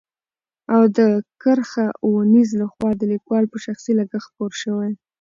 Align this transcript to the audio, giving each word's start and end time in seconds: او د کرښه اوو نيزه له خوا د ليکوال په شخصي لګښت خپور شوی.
او 0.73 0.81
د 0.97 0.99
کرښه 1.41 1.85
اوو 2.03 2.19
نيزه 2.31 2.55
له 2.61 2.67
خوا 2.73 2.91
د 2.97 3.01
ليکوال 3.11 3.43
په 3.51 3.57
شخصي 3.65 3.91
لګښت 3.99 4.27
خپور 4.29 4.51
شوی. 4.61 4.91